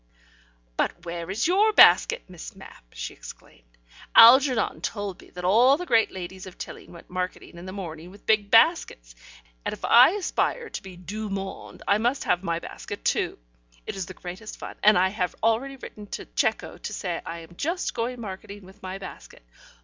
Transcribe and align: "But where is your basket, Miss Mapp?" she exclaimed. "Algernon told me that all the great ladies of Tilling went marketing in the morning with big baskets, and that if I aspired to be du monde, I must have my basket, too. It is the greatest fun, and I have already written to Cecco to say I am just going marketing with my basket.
"But 0.77 1.05
where 1.05 1.29
is 1.29 1.45
your 1.45 1.71
basket, 1.73 2.23
Miss 2.27 2.55
Mapp?" 2.55 2.85
she 2.91 3.13
exclaimed. 3.13 3.67
"Algernon 4.15 4.81
told 4.81 5.21
me 5.21 5.29
that 5.29 5.45
all 5.45 5.77
the 5.77 5.85
great 5.85 6.09
ladies 6.11 6.47
of 6.47 6.57
Tilling 6.57 6.91
went 6.91 7.11
marketing 7.11 7.59
in 7.59 7.67
the 7.67 7.71
morning 7.71 8.09
with 8.09 8.25
big 8.25 8.49
baskets, 8.49 9.13
and 9.63 9.73
that 9.73 9.73
if 9.77 9.85
I 9.85 10.09
aspired 10.13 10.73
to 10.73 10.81
be 10.81 10.95
du 10.97 11.29
monde, 11.29 11.83
I 11.87 11.99
must 11.99 12.23
have 12.23 12.41
my 12.43 12.57
basket, 12.57 13.05
too. 13.05 13.37
It 13.85 13.95
is 13.95 14.07
the 14.07 14.15
greatest 14.15 14.57
fun, 14.57 14.75
and 14.81 14.97
I 14.97 15.09
have 15.09 15.35
already 15.43 15.75
written 15.75 16.07
to 16.07 16.25
Cecco 16.35 16.79
to 16.79 16.93
say 16.93 17.21
I 17.23 17.41
am 17.41 17.55
just 17.55 17.93
going 17.93 18.19
marketing 18.19 18.65
with 18.65 18.81
my 18.81 18.97
basket. 18.97 19.43